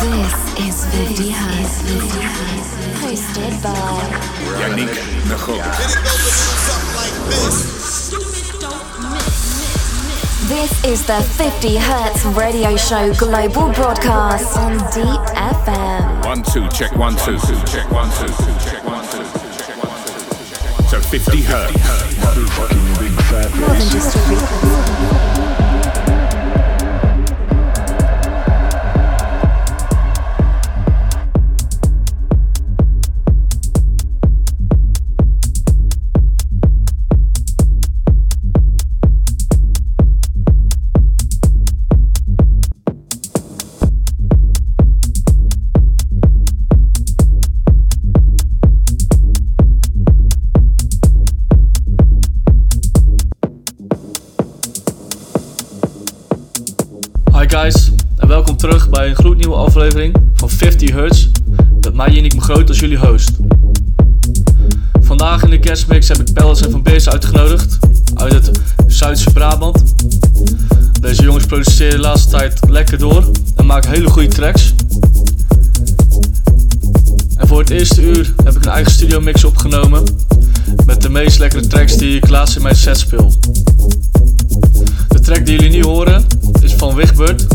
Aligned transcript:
This 0.00 0.34
is 0.58 0.84
50 0.94 1.30
Hertz. 1.30 1.82
Hosted 3.00 3.62
by 3.62 3.74
Yannick 4.60 4.92
Nago. 5.28 5.56
This 10.48 10.84
is 10.84 11.06
the 11.06 11.20
50 11.22 11.76
Hertz 11.76 12.24
radio 12.26 12.76
show 12.76 13.12
global 13.14 13.72
broadcast 13.72 14.56
on 14.58 14.72
Deep 14.92 15.20
FM. 15.34 16.24
One, 16.26 16.42
two, 16.42 16.68
check 16.68 16.94
one, 16.96 17.16
two, 17.16 17.38
check 17.66 17.90
one, 17.90 18.10
two, 18.18 18.28
check 18.62 18.84
one, 18.84 19.02
two, 19.10 19.24
check 19.54 19.76
one, 19.76 19.92
two. 20.04 20.16
So 20.88 21.00
50 21.00 21.42
hertz. 21.42 21.72
More 23.56 23.68
than 23.68 23.88
just 23.90 24.14
a 24.14 24.18
frequency. 24.20 24.85
Hele 73.96 74.10
goede 74.10 74.28
tracks. 74.28 74.74
En 77.36 77.48
voor 77.48 77.58
het 77.58 77.70
eerste 77.70 78.02
uur 78.02 78.34
heb 78.44 78.56
ik 78.56 78.64
een 78.64 78.70
eigen 78.70 78.92
studio 78.92 79.20
mix 79.20 79.44
opgenomen 79.44 80.04
met 80.84 81.02
de 81.02 81.08
meest 81.08 81.38
lekkere 81.38 81.66
tracks 81.66 81.96
die 81.96 82.16
ik 82.16 82.28
laatst 82.28 82.56
in 82.56 82.62
mijn 82.62 82.76
set 82.76 82.98
speel. 82.98 83.32
De 85.08 85.20
track 85.20 85.46
die 85.46 85.56
jullie 85.56 85.76
nu 85.76 85.84
horen 85.84 86.26
is 86.60 86.74
van 86.74 86.94
Wigbert, 86.94 87.46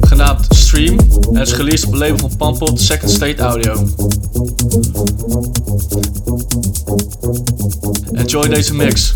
genaamd 0.00 0.46
Stream 0.48 0.98
en 1.32 1.40
is 1.40 1.54
released 1.54 1.86
op 1.86 1.92
het 1.92 2.00
label 2.00 2.18
van 2.18 2.36
Pampot 2.36 2.80
Second 2.80 3.10
State 3.10 3.42
Audio. 3.42 3.88
Enjoy 8.12 8.48
deze 8.48 8.74
mix. 8.74 9.12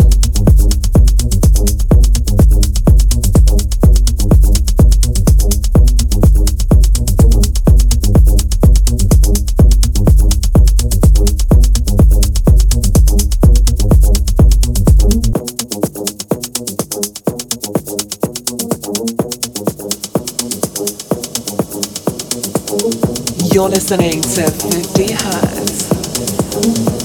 You're 23.57 23.71
listening 23.71 24.21
to 24.21 24.51
50 24.51 25.13
Hertz. 25.15 26.96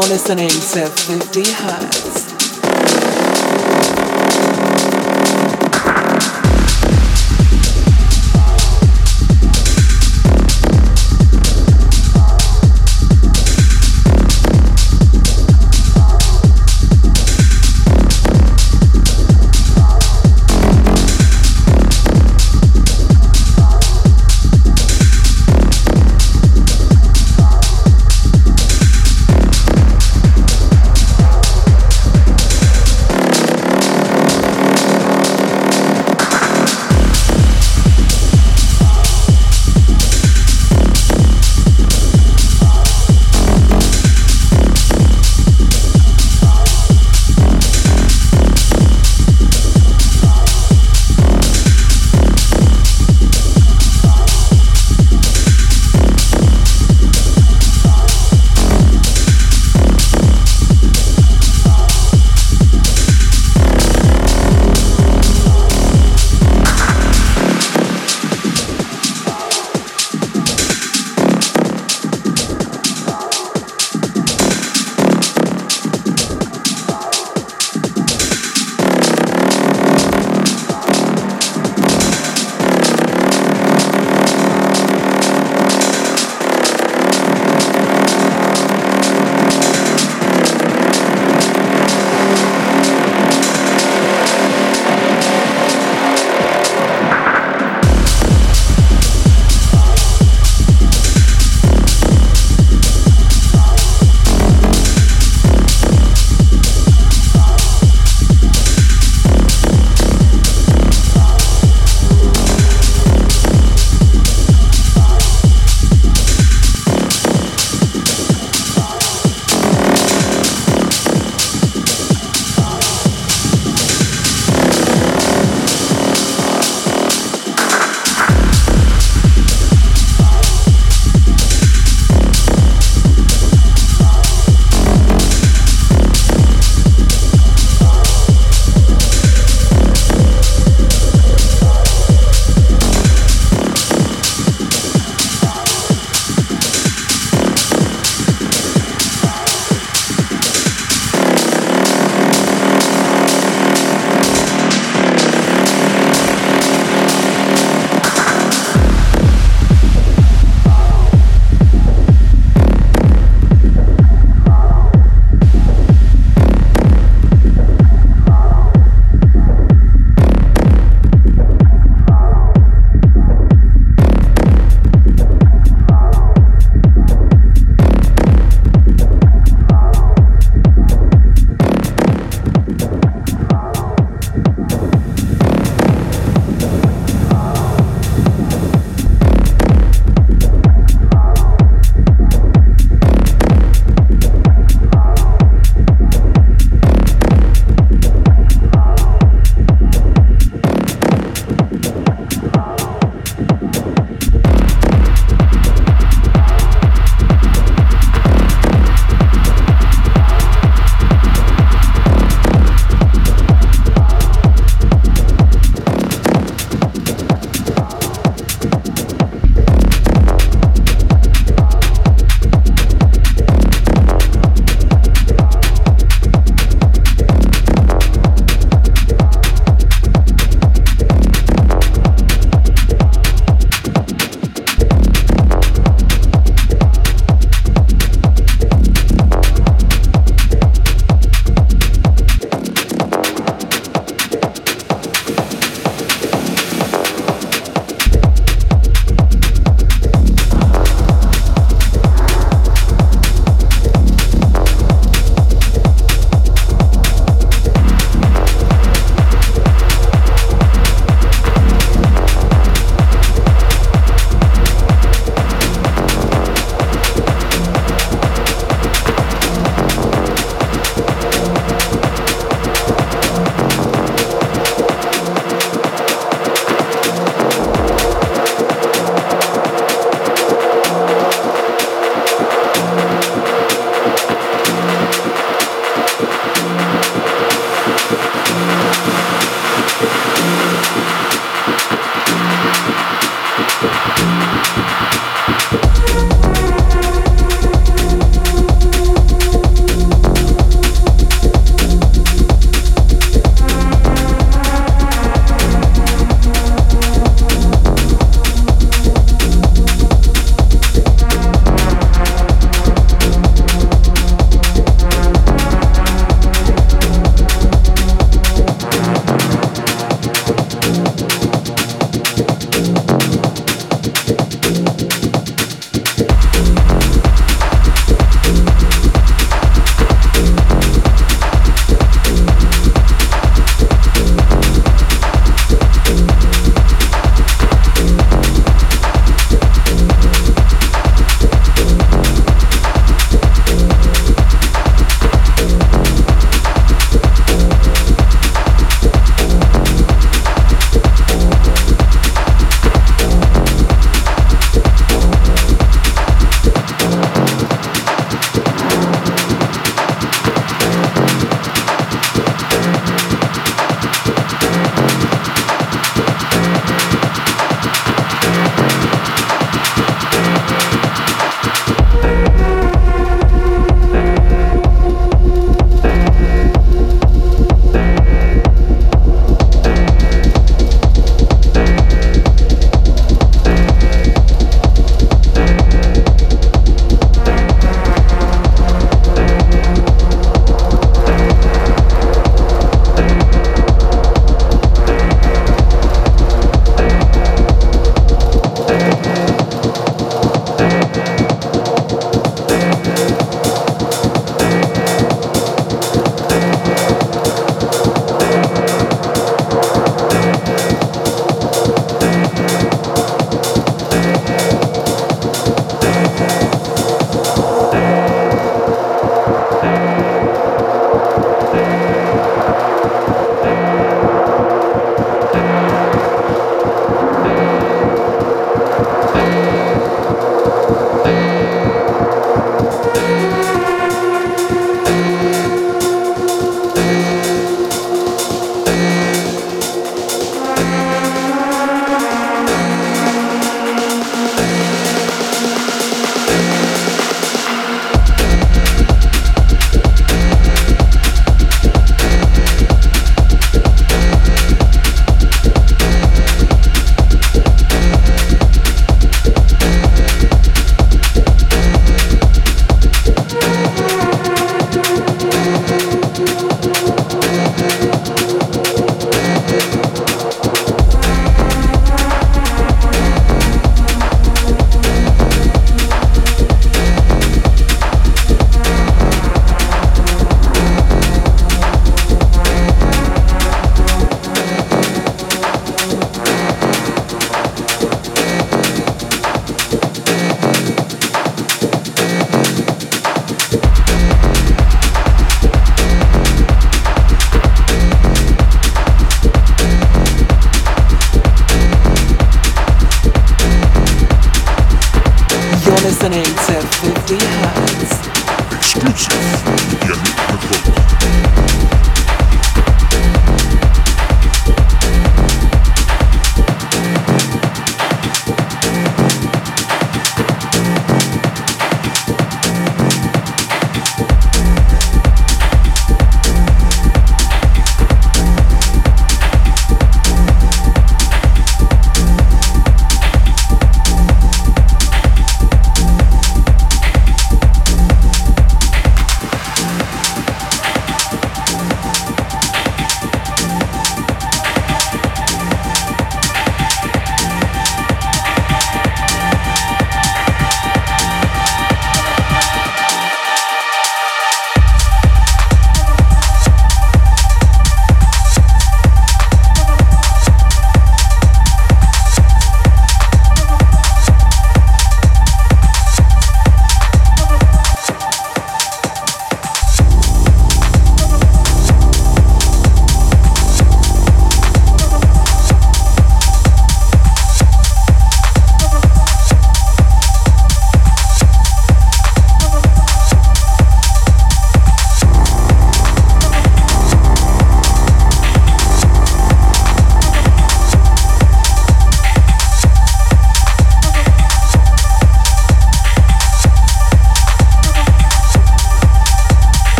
You're 0.00 0.08
listening 0.08 0.48
to 0.48 0.86
50 0.86 1.52
Hertz. 1.52 1.89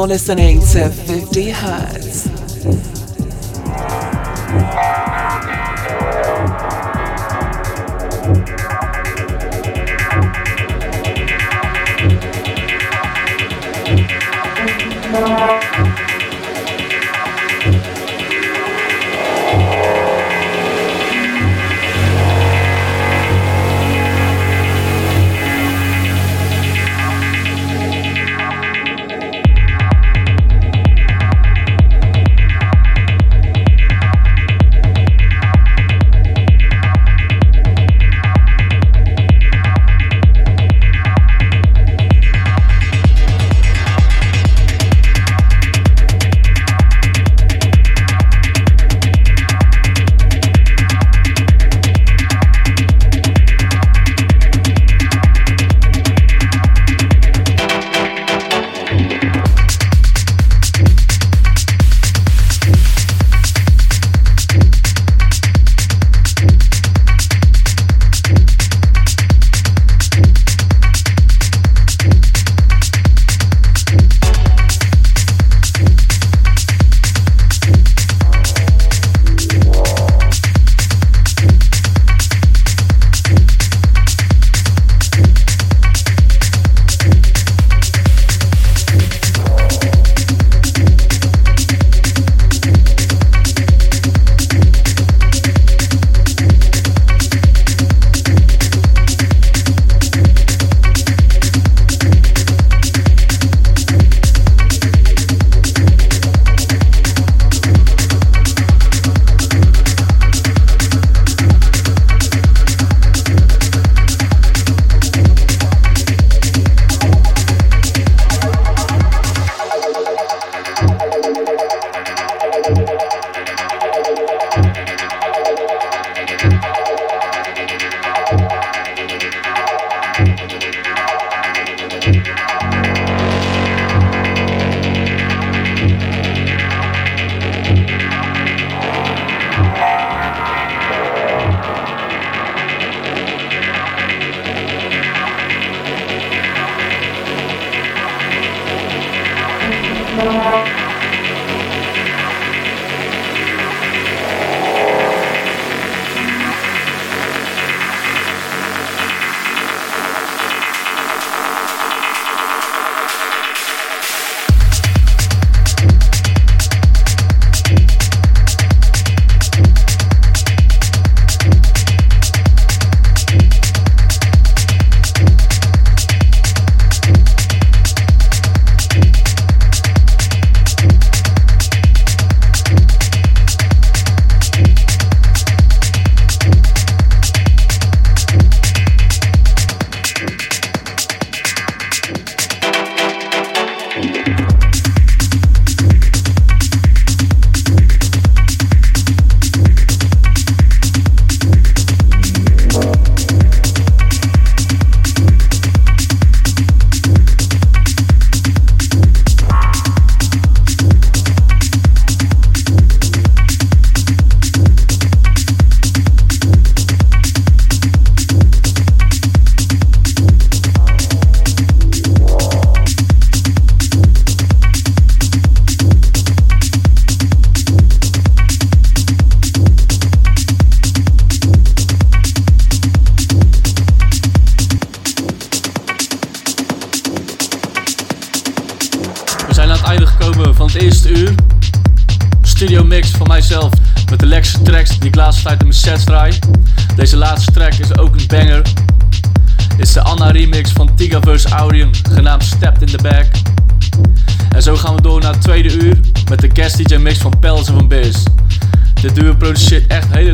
You're 0.00 0.06
listening 0.06 0.60
to 0.60 0.88
50 0.88 1.50
Hertz. 1.50 2.29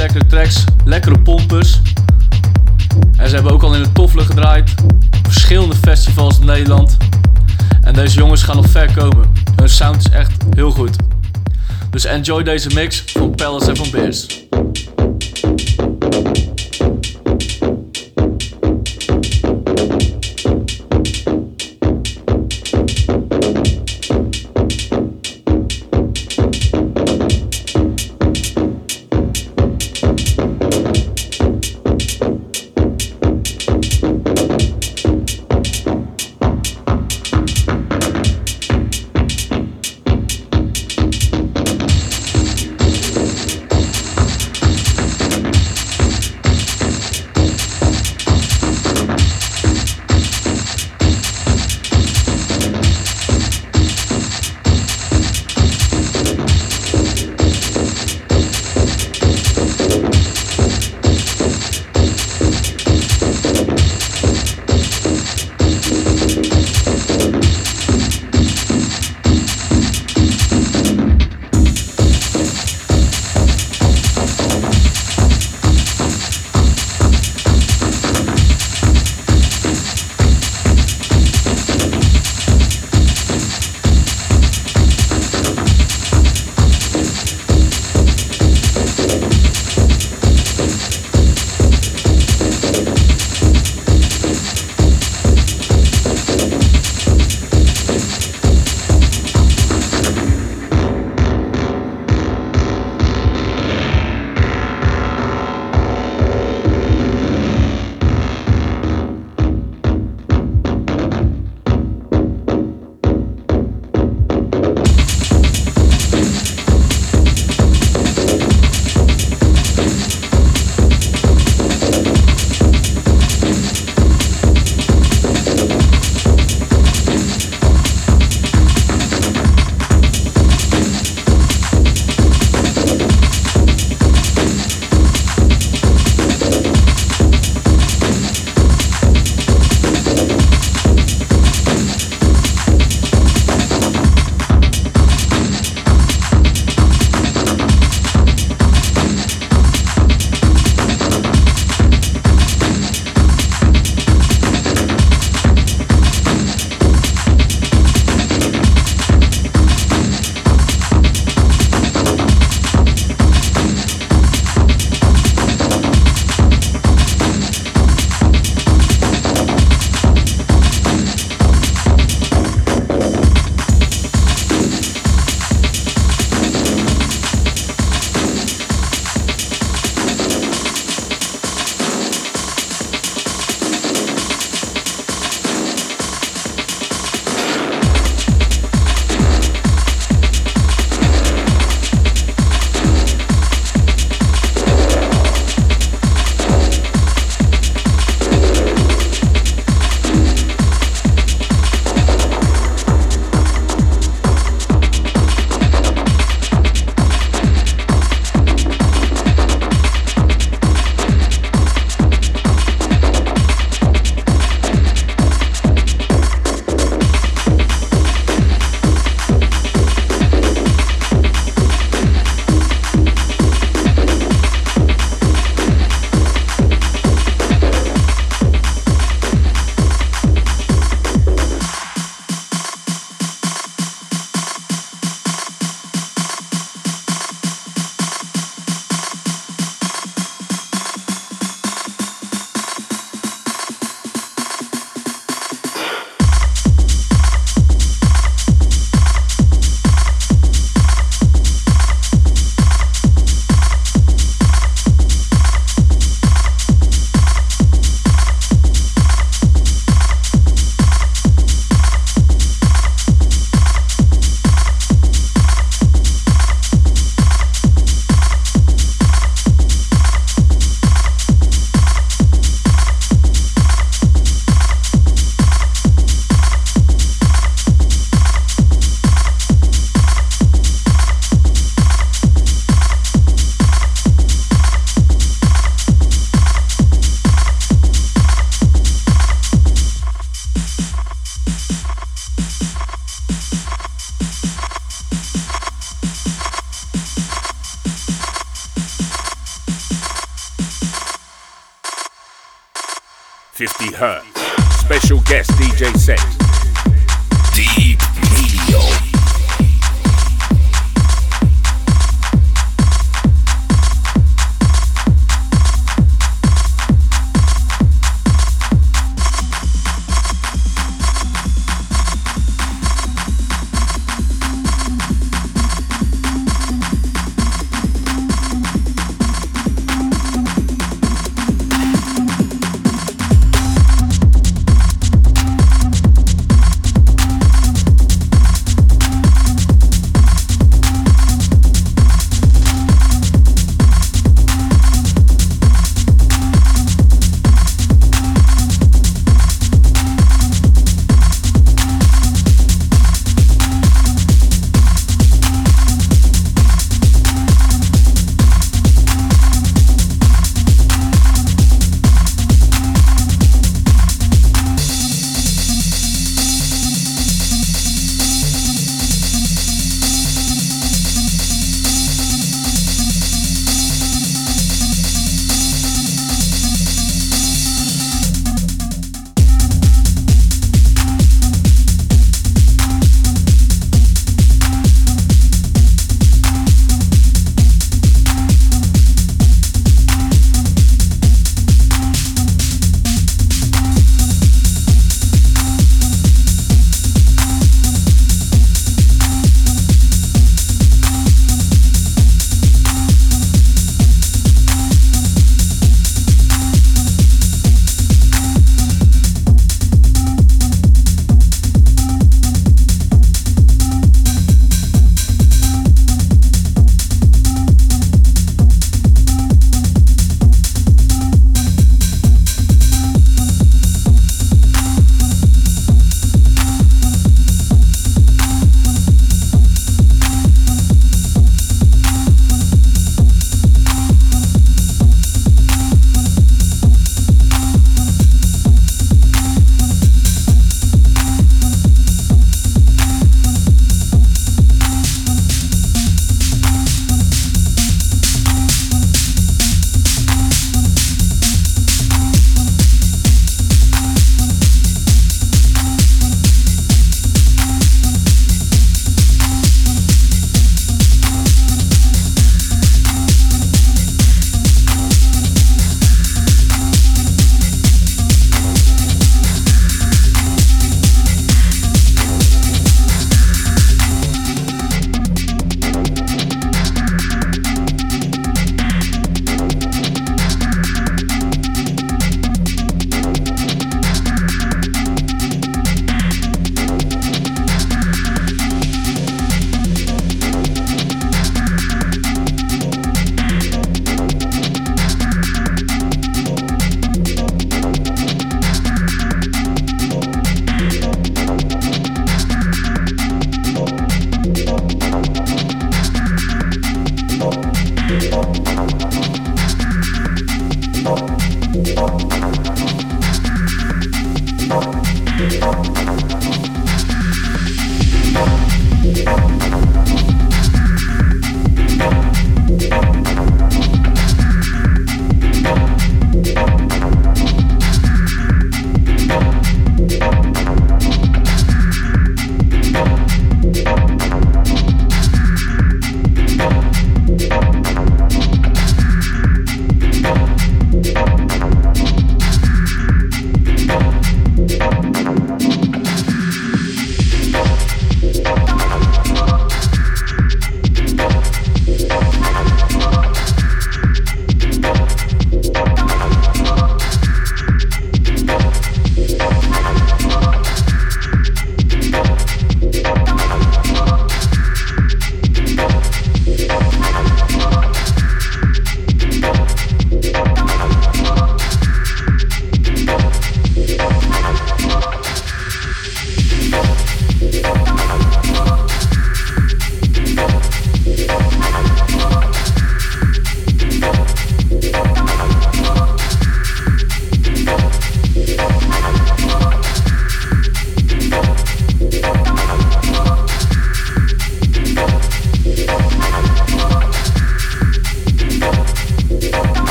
lekkere 0.00 0.26
tracks, 0.26 0.64
lekkere 0.84 1.18
pompers. 1.22 1.80
En 3.16 3.28
ze 3.28 3.34
hebben 3.34 3.52
ook 3.52 3.62
al 3.62 3.74
in 3.74 3.82
de 3.82 3.92
Toffelen 3.92 4.24
gedraaid, 4.24 4.74
verschillende 5.22 5.74
festivals 5.74 6.38
in 6.38 6.46
Nederland. 6.46 6.96
En 7.82 7.94
deze 7.94 8.18
jongens 8.18 8.42
gaan 8.42 8.56
nog 8.56 8.68
ver 8.68 8.92
komen. 8.94 9.32
Hun 9.56 9.68
sound 9.68 9.96
is 9.96 10.10
echt 10.10 10.32
heel 10.54 10.70
goed. 10.70 10.96
Dus 11.90 12.04
enjoy 12.04 12.42
deze 12.42 12.68
mix 12.74 13.04
van 13.06 13.34
Palace 13.34 13.70
en 13.70 13.76
van 13.76 13.90
Beers. 13.90 14.39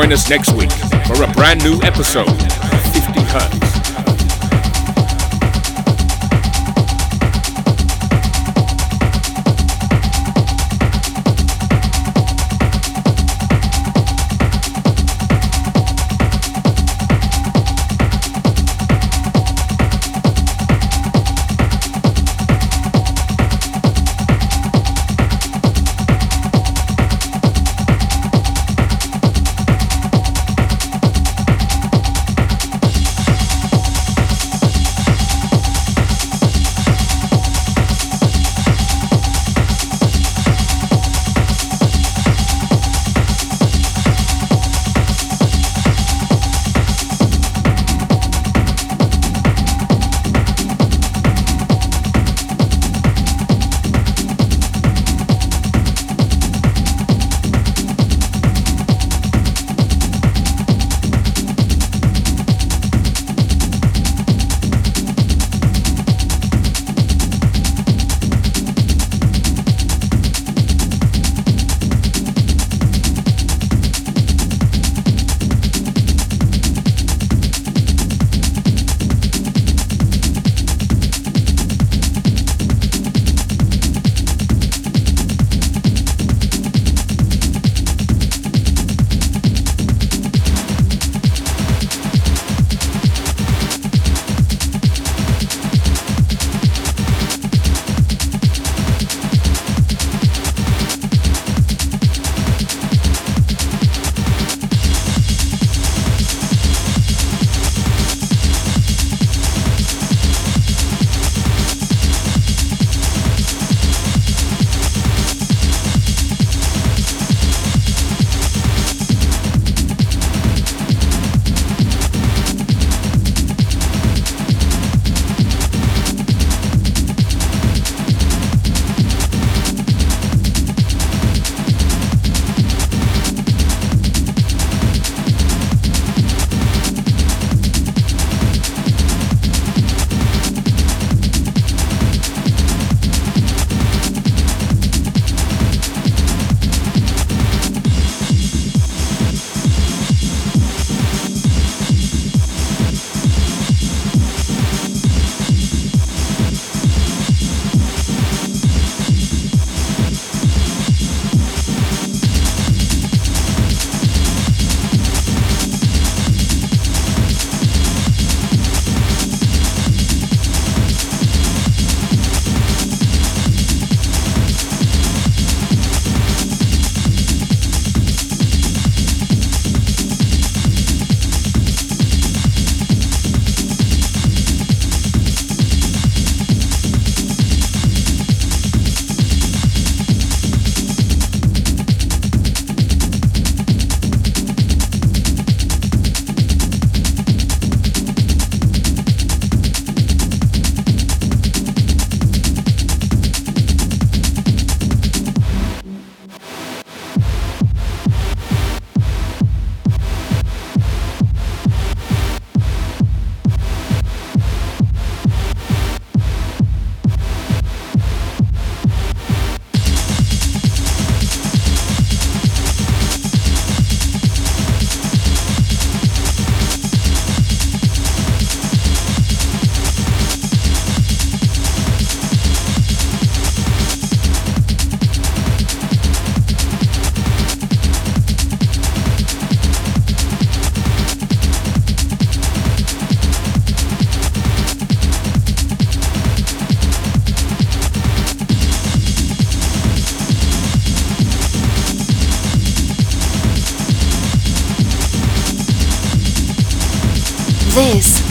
Join 0.00 0.14
us 0.14 0.30
next 0.30 0.49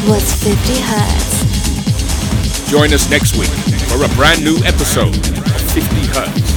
was 0.09 0.33
50 0.43 0.81
Hertz. 0.81 2.67
Join 2.67 2.93
us 2.93 3.07
next 3.11 3.37
week 3.37 3.49
for 3.89 4.03
a 4.03 4.09
brand 4.15 4.43
new 4.43 4.57
episode 4.65 5.15
of 5.15 5.61
50 5.71 6.07
Hertz. 6.07 6.48